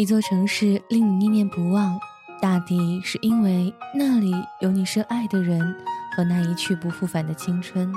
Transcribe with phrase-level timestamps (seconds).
[0.00, 2.00] 一座城市令你念念不忘，
[2.40, 5.60] 大抵是因为那里有你深爱的人
[6.16, 7.92] 和那一去不复返的青春。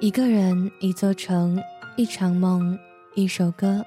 [0.00, 1.56] 一个人，一座城，
[1.96, 2.76] 一场梦，
[3.14, 3.86] 一首歌。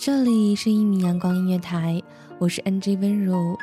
[0.00, 2.00] 这里是一米阳光音乐台，
[2.38, 3.58] 我是 NG 温如，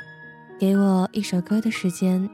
[0.60, 2.30] 给我一首歌的时间，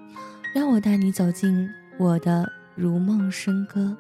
[0.56, 3.96] 让我带你走进我的如梦笙歌。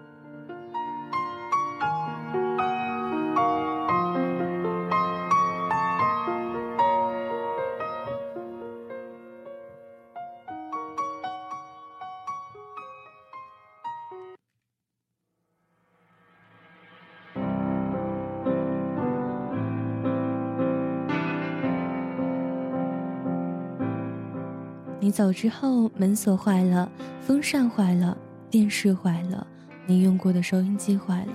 [25.11, 28.17] 走之后，门锁坏了，风扇坏了，
[28.49, 29.45] 电视坏了，
[29.85, 31.33] 你用过的收音机坏了，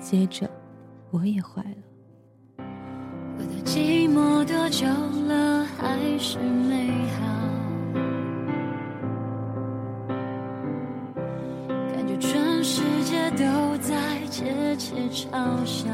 [0.00, 0.48] 接着
[1.10, 2.64] 我也坏了。
[3.36, 4.86] 我的寂寞多久
[5.28, 7.20] 了，还是美好？
[11.94, 13.94] 感觉全世界都在
[14.30, 15.90] 窃窃嘲笑。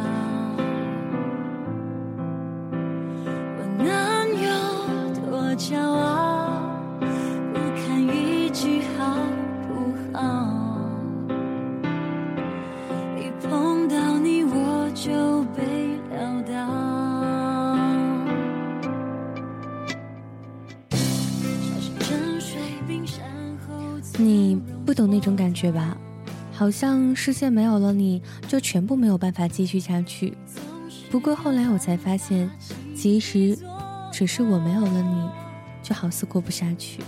[3.59, 3.87] 我能
[4.43, 4.49] 有
[5.31, 5.96] 多骄傲？
[13.43, 15.63] 碰到你我就被
[16.11, 16.55] 撂倒。
[24.19, 25.97] 你不懂那种感觉吧？
[26.53, 30.33] 好像视线没有了你就全部没有办法继续下去。
[31.11, 32.51] 不过后来我才发现，
[32.95, 33.59] 其实
[34.11, 35.29] 只是我没有了你，
[35.83, 37.03] 就好似过不下去。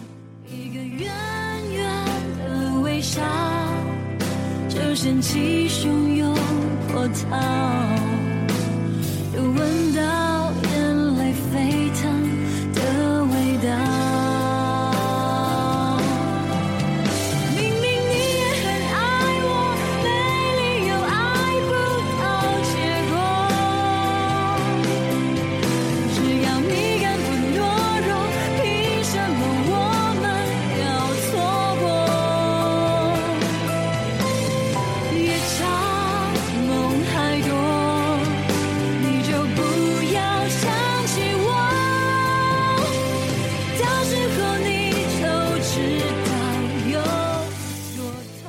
[4.88, 6.34] 就掀起汹涌
[6.91, 7.37] 波涛，
[9.37, 10.28] 又闻到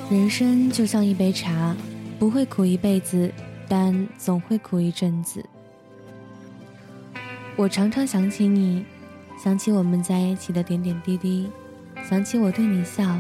[0.10, 1.76] 人生就像一杯茶，
[2.18, 3.32] 不会苦一辈子，
[3.68, 5.46] 但总会苦一阵子。
[7.56, 8.84] 我常常想起你，
[9.38, 11.48] 想起我们在一起的点点滴滴，
[12.10, 13.20] 想起我对你笑，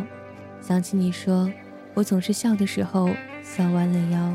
[0.61, 1.51] 想起你说
[1.93, 3.07] 我总是笑的时候
[3.43, 4.33] 笑弯了腰。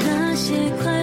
[0.00, 0.93] 那些快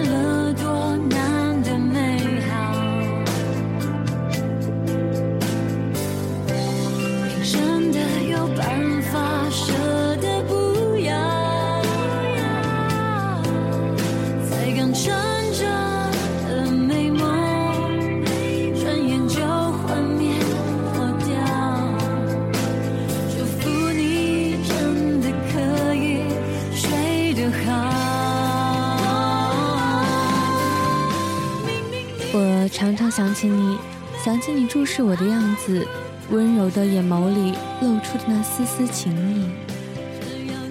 [33.22, 33.78] 想起你，
[34.24, 35.86] 想起你注视我的样子，
[36.30, 39.48] 温柔的眼眸里露出的那丝丝情意。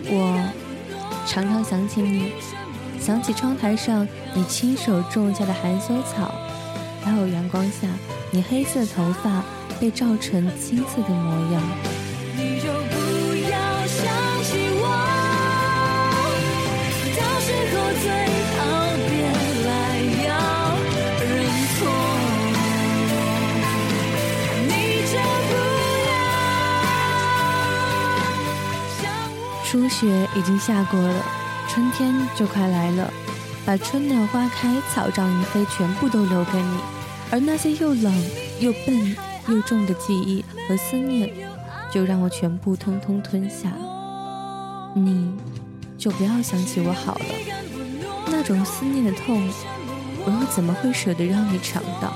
[0.08, 0.52] 我
[1.26, 2.34] 常常想起你，
[3.00, 6.36] 想起窗台上你亲手种下的含羞草，
[7.02, 7.88] 还有阳光下
[8.32, 9.42] 你黑色头发
[9.80, 11.62] 被照成青色的模样。
[29.72, 31.16] 初雪已经下过了，
[31.70, 33.10] 春天就快来了，
[33.66, 36.78] 把春暖花开、草长莺飞全部都留给你，
[37.32, 38.14] 而那些又冷
[38.60, 39.16] 又笨
[39.48, 41.32] 又重的记忆和思念，
[41.90, 43.72] 就让我全部通通吞下。
[44.94, 45.32] 你，
[45.98, 47.26] 就不要想起我好了，
[48.28, 49.50] 那种思念的痛，
[50.26, 52.14] 我又怎么会舍得让你尝到？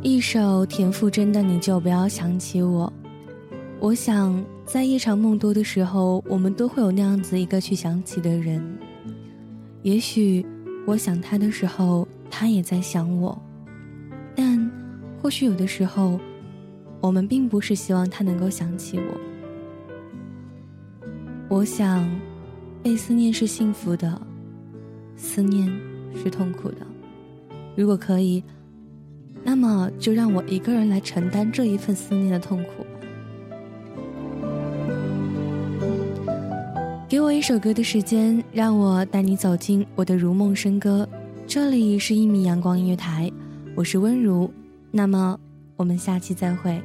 [0.00, 2.90] 一首田馥甄的《你就不要想起我》，
[3.80, 8.62] 我想在夜长梦多的时候，我们都会有那样子一个去想起的人。
[9.82, 10.46] 也许
[10.86, 13.36] 我想他的时候，他也在想我，
[14.36, 14.70] 但
[15.20, 16.18] 或许有的时候，
[17.00, 19.20] 我们并不是希望他能够想起我。
[21.48, 22.08] 我想，
[22.84, 24.22] 被思念是幸福的，
[25.16, 25.68] 思念
[26.14, 26.86] 是痛苦的。
[27.74, 28.40] 如果可以。
[29.42, 32.86] 那么就让我一个人来承担这一份思念的痛苦。
[37.08, 41.08] 给我一首歌的时间，让我带你走进我的如梦笙歌。
[41.46, 43.32] 这里是一米阳光音乐台，
[43.74, 44.52] 我是温如。
[44.90, 45.38] 那么
[45.76, 46.82] 我们下期再会。